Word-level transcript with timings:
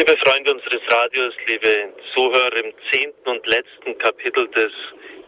Liebe 0.00 0.16
Freunde 0.24 0.54
unseres 0.54 0.80
Radios, 0.88 1.34
liebe 1.46 1.92
Zuhörer, 2.14 2.56
im 2.56 2.72
zehnten 2.90 3.28
und 3.28 3.46
letzten 3.46 3.98
Kapitel 3.98 4.48
des 4.48 4.72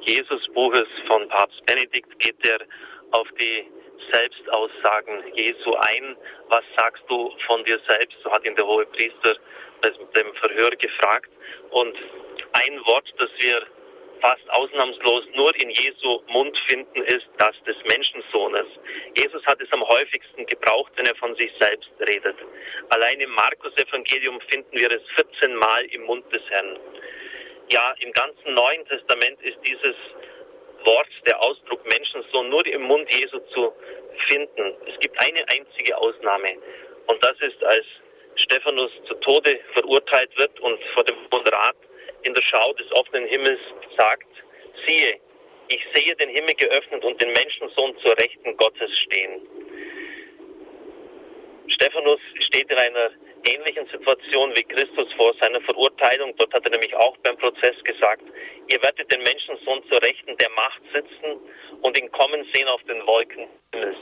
Jesusbuches 0.00 0.88
von 1.06 1.28
Papst 1.28 1.62
Benedikt 1.66 2.18
geht 2.20 2.38
er 2.48 2.58
auf 3.10 3.28
die 3.38 3.66
Selbstaussagen 4.10 5.24
Jesu 5.34 5.74
ein. 5.74 6.16
Was 6.48 6.64
sagst 6.74 7.02
du 7.06 7.36
von 7.46 7.62
dir 7.64 7.78
selbst? 7.86 8.16
So 8.24 8.32
hat 8.32 8.46
ihn 8.46 8.56
der 8.56 8.66
hohe 8.66 8.86
Priester 8.86 9.36
mit 9.84 10.16
dem 10.16 10.32
Verhör 10.36 10.70
gefragt. 10.70 11.30
Und 11.68 11.94
ein 12.54 12.80
Wort, 12.86 13.12
das 13.18 13.28
wir 13.40 13.66
fast 14.22 14.48
ausnahmslos 14.52 15.24
nur 15.34 15.54
in 15.56 15.68
Jesu 15.68 16.22
Mund 16.28 16.56
finden, 16.68 17.02
ist 17.02 17.26
das 17.36 17.54
des 17.66 17.76
Menschensohnes. 17.92 18.66
Jesus 19.18 19.44
hat 19.44 19.60
es 19.60 19.70
am 19.72 19.86
häufigsten 19.86 20.46
gebraucht, 20.46 20.92
wenn 20.96 21.04
er 21.04 21.11
von 21.22 21.36
sich 21.36 21.52
selbst 21.60 21.88
redet. 22.00 22.36
Allein 22.90 23.20
im 23.20 23.30
Markus-Evangelium 23.30 24.40
finden 24.50 24.76
wir 24.76 24.90
es 24.90 25.02
14 25.14 25.54
Mal 25.54 25.84
im 25.86 26.02
Mund 26.02 26.24
des 26.32 26.42
Herrn. 26.50 26.76
Ja, 27.70 27.94
im 28.00 28.12
ganzen 28.12 28.54
Neuen 28.54 28.84
Testament 28.86 29.40
ist 29.42 29.58
dieses 29.64 29.94
Wort, 30.84 31.08
der 31.28 31.40
Ausdruck 31.40 31.80
Menschensohn, 31.86 32.50
nur 32.50 32.66
im 32.66 32.82
Mund 32.82 33.08
Jesu 33.14 33.38
zu 33.54 33.72
finden. 34.28 34.74
Es 34.92 34.98
gibt 34.98 35.16
eine 35.24 35.44
einzige 35.54 35.96
Ausnahme. 35.96 36.56
Und 37.06 37.24
das 37.24 37.38
ist, 37.40 37.62
als 37.62 37.86
Stephanus 38.34 38.90
zu 39.06 39.14
Tode 39.14 39.60
verurteilt 39.74 40.36
wird 40.38 40.58
und 40.58 40.82
vor 40.94 41.04
dem 41.04 41.16
Hohen 41.30 41.46
Rat 41.46 41.76
in 42.24 42.34
der 42.34 42.42
Schau 42.42 42.72
des 42.72 42.90
offenen 42.92 43.26
Himmels 43.28 43.60
sagt, 43.96 44.28
siehe, 44.86 45.20
ich 45.68 45.86
sehe 45.94 46.16
den 46.16 46.30
Himmel 46.30 46.54
geöffnet 46.56 47.04
und 47.04 47.20
den 47.20 47.32
Menschensohn 47.32 47.96
zur 47.98 48.18
Rechten 48.18 48.56
Gottes 48.56 48.90
stehen. 49.04 49.40
Stephanus 51.82 52.20
steht 52.46 52.70
in 52.70 52.78
einer 52.78 53.10
ähnlichen 53.42 53.84
Situation 53.88 54.54
wie 54.54 54.62
Christus 54.62 55.12
vor 55.14 55.34
seiner 55.40 55.60
Verurteilung. 55.62 56.32
Dort 56.36 56.54
hat 56.54 56.64
er 56.64 56.70
nämlich 56.70 56.94
auch 56.94 57.16
beim 57.24 57.36
Prozess 57.38 57.74
gesagt, 57.82 58.22
ihr 58.68 58.80
werdet 58.84 59.12
den 59.12 59.20
Menschensohn 59.24 59.82
zur 59.88 60.00
Rechten 60.00 60.36
der 60.36 60.50
Macht 60.50 60.80
sitzen 60.92 61.40
und 61.80 61.98
ihn 61.98 62.08
kommen 62.12 62.46
sehen 62.54 62.68
auf 62.68 62.80
den 62.84 63.04
Wolken 63.04 63.48
Himmels. 63.74 63.96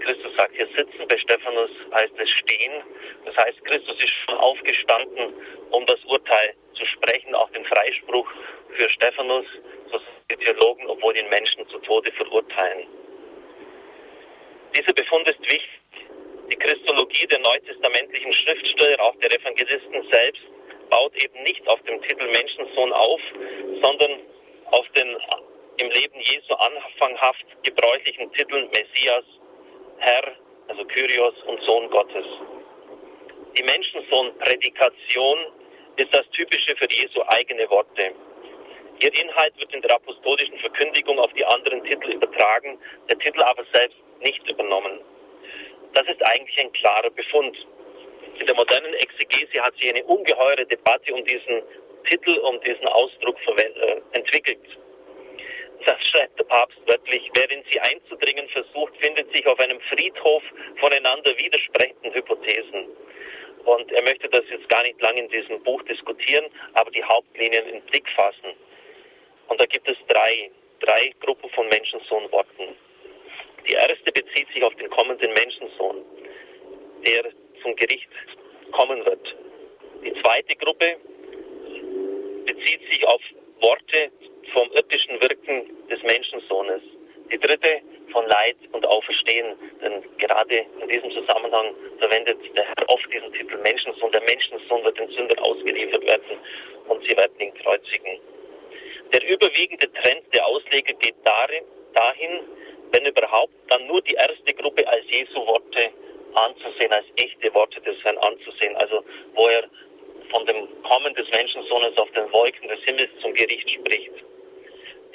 Christus 0.00 0.34
sagt 0.38 0.56
hier 0.56 0.66
sitzen, 0.68 1.06
bei 1.06 1.18
Stephanus 1.18 1.70
heißt 1.92 2.14
es 2.16 2.30
stehen. 2.30 2.82
Das 3.26 3.36
heißt, 3.36 3.62
Christus 3.66 4.02
ist 4.02 4.14
schon 4.24 4.38
aufgestanden, 4.38 5.34
um 5.72 5.84
das 5.84 6.02
Urteil 6.06 6.54
zu 6.72 6.86
sprechen, 6.86 7.34
auch 7.34 7.50
den 7.50 7.66
Freispruch 7.66 8.30
für 8.70 8.88
Stephanus, 8.88 9.44
so 9.92 10.00
die 10.30 10.36
Theologen, 10.36 10.86
obwohl 10.86 11.14
ihn 11.18 11.28
Menschen 11.28 11.68
zu 11.68 11.80
Tode 11.80 12.10
verurteilen. 12.12 12.86
Dieser 14.74 14.94
Befund 14.94 15.28
ist 15.28 15.40
wichtig. 15.42 15.68
Die 16.50 16.56
Neutestamentlichen 17.58 18.32
Schriftsteller, 18.34 19.02
auch 19.02 19.16
der 19.16 19.32
Evangelisten 19.32 20.08
selbst, 20.12 20.42
baut 20.90 21.12
eben 21.20 21.42
nicht 21.42 21.66
auf 21.66 21.82
dem 21.82 22.00
Titel 22.02 22.24
Menschensohn 22.28 22.92
auf, 22.92 23.20
sondern 23.82 24.20
auf 24.70 24.86
den 24.90 25.16
im 25.80 25.90
Leben 25.90 26.20
Jesu 26.20 26.54
anfanghaft 26.54 27.44
gebräuchlichen 27.64 28.32
Titeln 28.32 28.68
Messias, 28.68 29.24
Herr, 29.98 30.36
also 30.68 30.84
Kyrios 30.84 31.34
und 31.46 31.60
Sohn 31.62 31.90
Gottes. 31.90 32.26
Die 33.58 33.62
Menschensohn-Prädikation 33.64 35.38
ist 35.96 36.14
das 36.14 36.28
Typische 36.30 36.76
für 36.76 36.88
Jesu 36.90 37.22
eigene 37.26 37.68
Worte. 37.70 38.12
Ihr 39.00 39.14
Inhalt 39.20 39.58
wird 39.58 39.74
in 39.74 39.82
der 39.82 39.96
apostolischen 39.96 40.58
Verkündigung 40.58 41.18
auf 41.18 41.32
die 41.32 41.44
anderen 41.44 41.82
Titel 41.82 42.12
übertragen, 42.12 42.78
der 43.08 43.18
Titel 43.18 43.42
aber 43.42 43.64
selbst 43.72 43.98
nicht 44.20 44.48
übernommen. 44.48 45.00
Das 45.98 46.06
ist 46.06 46.22
eigentlich 46.30 46.56
ein 46.60 46.72
klarer 46.74 47.10
Befund. 47.10 47.58
In 48.38 48.46
der 48.46 48.54
modernen 48.54 48.94
Exegese 48.94 49.60
hat 49.60 49.74
sich 49.74 49.88
eine 49.88 50.04
ungeheure 50.04 50.64
Debatte 50.64 51.12
um 51.12 51.24
diesen 51.24 51.60
Titel, 52.08 52.38
um 52.38 52.60
diesen 52.60 52.86
Ausdruck 52.86 53.36
äh, 53.56 54.00
entwickelt. 54.12 54.62
Das 55.84 55.96
schreibt 56.06 56.38
der 56.38 56.44
Papst 56.44 56.78
wörtlich, 56.86 57.28
wer 57.34 57.50
in 57.50 57.64
sie 57.64 57.80
einzudringen 57.80 58.48
versucht, 58.50 58.96
findet 58.98 59.28
sich 59.32 59.44
auf 59.48 59.58
einem 59.58 59.80
Friedhof 59.92 60.44
voneinander 60.78 61.36
widersprechenden 61.36 62.14
Hypothesen. 62.14 62.86
Und 63.64 63.90
er 63.90 64.02
möchte 64.04 64.28
das 64.28 64.44
jetzt 64.50 64.68
gar 64.68 64.84
nicht 64.84 65.02
lange 65.02 65.22
in 65.22 65.28
diesem 65.30 65.60
Buch 65.64 65.82
diskutieren, 65.82 66.44
aber 66.74 66.92
die 66.92 67.02
Hauptlinien 67.02 67.66
in 67.70 67.82
Blick 67.86 68.08
fassen. 68.10 68.54
Und 69.48 69.60
da 69.60 69.66
gibt 69.66 69.88
es 69.88 69.96
drei, 70.06 70.48
drei 70.78 71.12
Gruppen 71.18 71.50
von 71.50 71.66
Menschensohnworten. 71.66 72.76
Die 73.68 73.74
erste 73.74 74.12
bezieht 74.12 74.48
sich 74.54 74.62
auf 74.62 74.74
den 74.76 74.88
kommenden 74.88 75.30
Menschensohn, 75.34 76.02
der 77.06 77.24
zum 77.62 77.76
Gericht 77.76 78.08
kommen 78.72 79.04
wird. 79.04 79.36
Die 80.02 80.12
zweite 80.22 80.56
Gruppe 80.56 80.96
bezieht 82.46 82.80
sich 82.88 83.06
auf 83.06 83.20
Worte 83.60 84.10
vom 84.54 84.70
irdischen 84.72 85.20
Wirken 85.20 85.86
des 85.88 86.02
Menschensohnes. 86.02 86.80
Die 87.30 87.38
dritte 87.38 87.82
von 88.10 88.26
Leid 88.26 88.56
und 88.72 88.86
Auferstehen. 88.86 89.54
Denn 89.82 90.02
gerade 90.16 90.64
in 90.80 90.88
diesem 90.88 91.10
Zusammenhang 91.10 91.74
verwendet 91.98 92.38
der 92.56 92.64
Herr 92.64 92.88
oft 92.88 93.12
diesen 93.12 93.32
Titel 93.34 93.58
Menschensohn. 93.58 94.12
Der 94.12 94.22
Menschensohn 94.22 94.82
wird 94.84 94.98
den 94.98 95.10
Sündern 95.10 95.38
ausgeliefert 95.40 96.06
werden 96.06 96.38
und 96.88 97.02
sie 97.06 97.16
werden 97.16 97.38
ihn 97.38 97.52
kreuzigen. 97.54 98.18
Der 99.12 99.28
überwiegende 99.28 99.92
Trend 99.92 100.22
der 100.34 100.46
Ausleger 100.46 100.94
geht 100.94 101.16
dahin, 101.24 102.40
wenn 102.92 103.06
überhaupt, 103.06 103.52
dann 103.68 103.86
nur 103.86 104.00
die 104.02 104.14
erste 104.14 104.54
Gruppe 104.54 104.86
als 104.88 105.04
Jesu 105.10 105.46
Worte 105.46 105.90
anzusehen, 106.34 106.92
als 106.92 107.06
Herrn 108.02 108.18
anzusehen. 108.18 108.76
Also 108.76 109.04
wo 109.34 109.48
er 109.48 109.64
von 110.30 110.44
dem 110.46 110.82
Kommen 110.82 111.14
des 111.14 111.28
Menschensohnes 111.30 111.96
auf 111.96 112.10
den 112.12 112.30
Wolken 112.32 112.68
des 112.68 112.80
Himmels 112.84 113.10
zum 113.20 113.32
Gericht 113.34 113.68
spricht. 113.70 114.12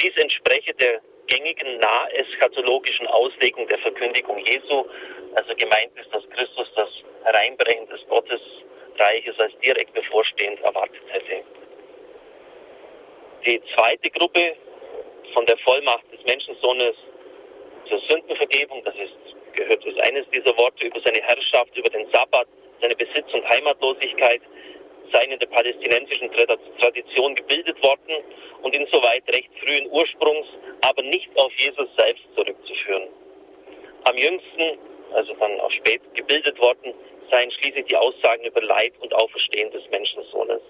Dies 0.01 0.17
entspreche 0.17 0.73
der 0.73 1.01
gängigen 1.28 1.78
naheschatologischen 1.78 3.07
Auslegung 3.07 3.67
der 3.67 3.78
Verkündigung 3.79 4.38
Jesu. 4.39 4.85
Also 5.35 5.56
gemeint 5.56 5.91
ist, 6.00 6.13
dass 6.13 6.28
Christus 6.29 6.67
das 6.75 6.89
Hereinbrechen 7.23 7.88
des 7.88 8.06
Gottesreiches 8.07 9.40
als 9.40 9.57
direkt 9.59 9.94
bevorstehend 9.94 10.61
erwartet 10.61 11.03
hätte. 11.09 11.44
Die 13.45 13.61
zweite 13.75 14.09
Gruppe 14.09 14.55
von 15.34 15.45
der 15.45 15.57
Vollmacht 15.57 16.11
des 16.11 16.23
Menschensohnes 16.23 16.95
zur 17.90 18.00
Sündenvergebung, 18.09 18.84
das 18.84 18.95
ist, 18.95 19.16
gehört 19.53 19.85
ist 19.85 20.00
eines 20.07 20.29
dieser 20.29 20.55
Worte 20.57 20.85
über 20.85 21.00
seine 21.03 21.22
Herrschaft, 21.22 21.75
über 21.75 21.90
den 21.90 22.09
Sabbat, 22.11 22.47
seine 22.83 22.95
Besitz- 22.95 23.33
und 23.33 23.47
Heimatlosigkeit, 23.49 24.41
seien 25.13 25.31
in 25.31 25.39
der 25.39 25.47
palästinensischen 25.47 26.29
Tradition 26.79 27.35
gebildet 27.35 27.81
worden 27.81 28.23
und 28.61 28.75
insoweit 28.75 29.23
recht 29.29 29.49
frühen 29.63 29.88
Ursprungs, 29.89 30.47
aber 30.81 31.01
nicht 31.03 31.29
auf 31.38 31.51
Jesus 31.53 31.88
selbst 31.97 32.23
zurückzuführen. 32.35 33.07
Am 34.03 34.17
jüngsten, 34.17 34.77
also 35.13 35.33
dann 35.39 35.59
auch 35.61 35.72
spät 35.72 36.01
gebildet 36.13 36.59
worden, 36.59 36.93
seien 37.31 37.51
schließlich 37.51 37.85
die 37.85 37.95
Aussagen 37.95 38.43
über 38.43 38.61
Leid 38.61 38.93
und 38.99 39.13
Auferstehen 39.13 39.72
des 39.72 39.89
Menschensohnes. 39.89 40.61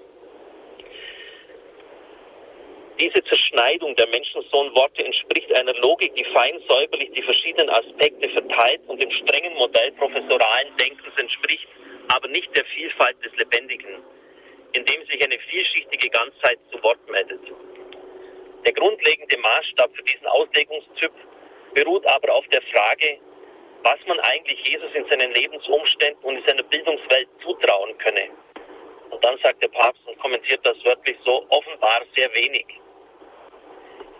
Diese 2.99 3.23
Zerschneidung 3.23 3.95
der 3.95 4.07
Menschensohnworte 4.07 5.03
entspricht 5.03 5.51
einer 5.59 5.73
Logik, 5.79 6.13
die 6.15 6.25
fein 6.25 6.61
säuberlich 6.69 7.09
die 7.11 7.23
verschiedenen 7.23 7.69
Aspekte 7.69 8.29
verteilt 8.29 8.81
und 8.87 9.01
dem 9.01 9.09
strengen 9.09 9.55
Modell 9.55 9.91
professoralen 9.93 10.77
Denkens 10.77 11.17
entspricht, 11.17 11.67
aber 12.13 12.27
nicht 12.27 12.55
der 12.55 12.65
Vielfalt 12.65 13.17
des 13.25 13.35
Lebendigen, 13.35 14.03
indem 14.73 15.05
sich 15.05 15.23
eine 15.23 15.39
vielschichtige 15.39 16.02
Ganzheit 16.13 16.59
zu 16.71 16.81
Wort 16.83 16.99
meldet. 17.09 17.41
Der 18.65 18.73
grundlegende 18.73 19.37
Maßstab 19.37 19.93
für 19.93 20.03
diesen 20.03 20.27
Auslegungstyp 20.27 21.11
beruht 21.73 22.05
aber 22.07 22.33
auf 22.33 22.47
der 22.47 22.61
Frage, 22.61 23.19
was 23.83 23.99
man 24.07 24.19
eigentlich 24.21 24.65
Jesus 24.65 24.93
in 24.93 25.05
seinen 25.09 25.33
Lebensumständen 25.33 26.23
und 26.23 26.37
in 26.37 26.43
seiner 26.47 26.63
Bildungswelt 26.63 27.27
zutrauen 27.43 27.97
könne. 27.97 28.29
Und 29.09 29.23
dann 29.25 29.37
sagt 29.39 29.61
der 29.61 29.67
Papst 29.67 30.07
und 30.07 30.17
kommentiert 30.19 30.61
das 30.63 30.77
wörtlich 30.85 31.17
so, 31.25 31.45
offenbar 31.49 32.01
sehr 32.15 32.33
wenig 32.33 32.65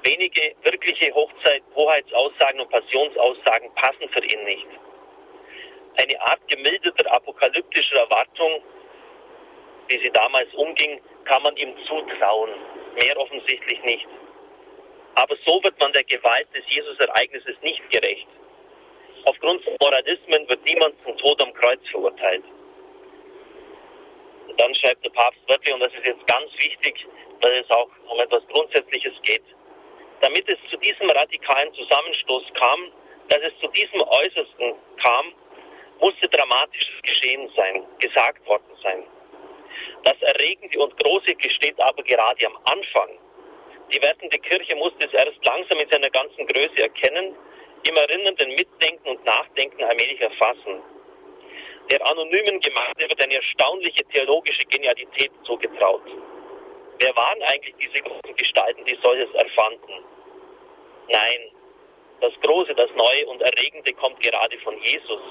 wenige 0.04 0.56
wirkliche 0.64 1.14
Hochzeit, 1.14 1.64
Hoheitsaussagen 1.76 2.60
und 2.60 2.70
Passionsaussagen 2.70 3.74
passen 3.76 4.10
für 4.10 4.24
ihn 4.24 4.44
nicht. 4.44 4.68
Eine 6.02 6.22
Art 6.22 6.40
gemilderter 6.48 7.12
apokalyptischer 7.12 7.98
Erwartung, 7.98 8.64
wie 9.88 10.00
sie 10.00 10.12
damals 10.12 10.54
umging, 10.56 11.02
kann 11.26 11.44
man 11.44 11.56
ihm 11.58 11.74
zutrauen, 11.86 12.52
mehr 12.96 13.18
offensichtlich 13.18 13.82
nicht. 13.84 14.08
Aber 15.16 15.36
so 15.46 15.64
wird 15.64 15.80
man 15.80 15.94
der 15.94 16.04
Gewalt 16.04 16.48
des 16.56 16.64
Jesus-Ereignisses 16.68 17.56
nicht 17.62 17.82
gerecht. 17.92 18.28
Aufgrund 19.26 19.64
von 19.64 19.76
Moralismen 19.82 20.48
wird 20.50 20.64
niemand 20.66 20.96
zum 21.04 21.18
Tod 21.18 21.42
am 21.42 21.54
Kreuz 21.54 21.80
verurteilt. 21.92 22.44
Und 24.48 24.60
dann 24.60 24.76
schreibt 24.76 25.06
der 25.06 25.12
Papst 25.12 25.40
wörtlich, 25.48 25.74
und 25.74 25.80
das 25.80 25.94
ist 25.94 26.06
jetzt 26.06 26.28
ganz 26.28 26.52
wichtig, 26.58 27.06
weil 27.42 27.54
es 27.60 27.70
auch 27.70 27.90
um 28.10 28.20
etwas 28.20 28.46
Grundsätzliches 28.48 29.14
geht 29.22 29.44
damit 30.24 30.48
es 30.48 30.58
zu 30.72 30.78
diesem 30.78 31.10
radikalen 31.10 31.74
Zusammenstoß 31.74 32.44
kam, 32.54 32.92
dass 33.28 33.42
es 33.44 33.60
zu 33.60 33.68
diesem 33.68 34.02
Äußersten 34.02 34.74
kam, 35.04 35.34
musste 36.00 36.30
Dramatisches 36.30 37.02
geschehen 37.04 37.52
sein, 37.56 37.84
gesagt 38.00 38.46
worden 38.48 38.72
sein. 38.82 39.04
Das 40.04 40.22
Erregende 40.22 40.80
und 40.80 40.98
Große 40.98 41.36
gesteht 41.36 41.80
aber 41.80 42.04
gerade 42.04 42.46
am 42.46 42.58
Anfang. 42.66 43.10
Die 43.94 44.02
wertende 44.02 44.38
Kirche 44.40 44.76
musste 44.76 45.06
es 45.06 45.14
erst 45.14 45.44
langsam 45.46 45.80
in 45.80 45.90
seiner 45.90 46.10
ganzen 46.10 46.46
Größe 46.48 46.82
erkennen, 46.82 47.36
im 47.88 47.96
erinnernden 47.96 48.50
Mitdenken 48.56 49.10
und 49.10 49.24
Nachdenken 49.26 49.84
allmählich 49.84 50.20
erfassen. 50.20 50.82
Der 51.92 52.06
anonymen 52.06 52.60
Gemeinde 52.60 53.10
wird 53.10 53.24
eine 53.24 53.36
erstaunliche 53.36 54.04
theologische 54.06 54.66
Genialität 54.66 55.32
zugetraut. 55.44 56.04
Wer 57.00 57.16
waren 57.16 57.42
eigentlich 57.44 57.76
diese 57.76 58.02
großen 58.02 58.36
Gestalten, 58.36 58.86
die 58.86 58.98
solches 59.04 59.34
erfanden? 59.34 60.04
Nein, 61.10 61.52
das 62.22 62.34
Große, 62.42 62.74
das 62.76 62.90
Neue 62.96 63.28
und 63.28 63.42
Erregende 63.42 63.94
kommt 63.94 64.20
gerade 64.22 64.58
von 64.60 64.82
Jesus. 64.82 65.22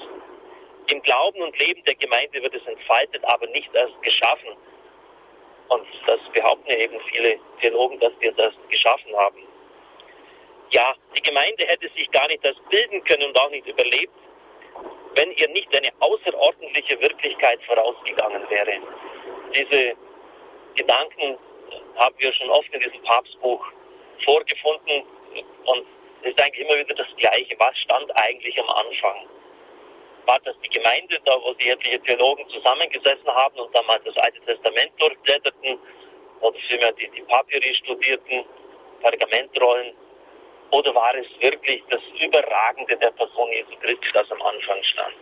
Im 0.92 1.00
Glauben 1.00 1.40
und 1.40 1.58
Leben 1.58 1.82
der 1.84 1.94
Gemeinde 1.94 2.42
wird 2.42 2.54
es 2.54 2.66
entfaltet, 2.66 3.24
aber 3.24 3.46
nicht 3.46 3.74
erst 3.74 4.02
geschaffen. 4.02 4.50
Und 5.68 5.86
das 6.06 6.20
behaupten 6.34 6.70
ja 6.70 6.76
eben 6.80 7.00
viele 7.10 7.38
Theologen, 7.62 7.98
dass 7.98 8.12
wir 8.20 8.30
das 8.32 8.52
geschaffen 8.68 9.16
haben. 9.16 9.38
Ja, 10.68 10.94
die 11.16 11.22
Gemeinde 11.22 11.64
hätte 11.64 11.88
sich 11.96 12.10
gar 12.10 12.28
nicht 12.28 12.44
das 12.44 12.56
bilden 12.68 13.02
können 13.04 13.22
und 13.22 13.40
auch 13.40 13.48
nicht 13.48 13.66
überlebt, 13.66 14.12
wenn 15.14 15.32
ihr 15.32 15.48
nicht 15.48 15.74
eine 15.74 15.88
außerordentliche 15.98 17.00
Wirklichkeit 17.00 17.62
vorausgegangen 17.62 18.42
wäre. 18.50 18.74
Diese 19.56 19.94
Gedanken 20.74 21.38
haben 21.96 22.14
wir 22.18 22.34
schon 22.34 22.50
oft 22.50 22.68
in 22.70 22.80
diesem 22.80 23.02
Papstbuch 23.04 23.64
vorgefunden 24.26 25.04
und 25.64 25.86
es 26.20 26.32
ist 26.32 26.42
eigentlich 26.42 26.68
immer 26.68 26.78
wieder 26.78 26.94
das 26.94 27.16
Gleiche. 27.16 27.58
Was 27.58 27.78
stand 27.78 28.10
eigentlich 28.20 28.60
am 28.60 28.68
Anfang? 28.68 29.26
War 30.26 30.38
das 30.44 30.54
die 30.64 30.68
Gemeinde, 30.68 31.18
da 31.24 31.32
wo 31.42 31.52
die 31.54 31.68
etliche 31.68 32.00
Theologen 32.02 32.48
zusammengesessen 32.48 33.28
haben 33.28 33.58
und 33.58 33.74
dann 33.74 33.86
mal 33.86 34.00
das 34.04 34.16
Alte 34.18 34.40
Testament 34.46 34.92
durchblätterten 34.98 35.78
oder 36.40 36.58
vielmehr 36.68 36.92
die, 36.92 37.08
die 37.10 37.22
Papyri 37.22 37.74
studierten, 37.82 38.44
Pergamentrollen? 39.00 39.94
Oder 40.70 40.94
war 40.94 41.14
es 41.14 41.26
wirklich 41.40 41.82
das 41.90 42.00
Überragende 42.18 42.96
der 42.96 43.10
Person 43.10 43.50
Jesu 43.52 43.76
Christi, 43.80 44.08
das 44.14 44.30
am 44.30 44.40
Anfang 44.40 44.82
stand? 44.82 45.14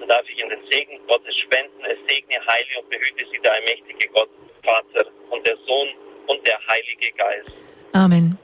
So 0.00 0.06
darf 0.06 0.28
ich 0.28 0.38
in 0.38 0.48
den 0.48 0.64
Segen 0.70 1.06
Gottes 1.06 1.36
spenden. 1.36 1.84
Es 1.84 1.98
segne, 2.08 2.40
heile 2.46 2.80
und 2.80 2.90
behüte 2.90 3.24
sie 3.30 3.38
der 3.38 3.52
allmächtige 3.52 4.08
Gott, 4.08 4.30
Vater 4.64 5.06
und 5.30 5.46
der 5.46 5.56
Sohn 5.58 5.88
und 6.26 6.46
der 6.46 6.58
Heilige 6.68 7.12
Geist. 7.12 7.52
Amen. 7.92 8.38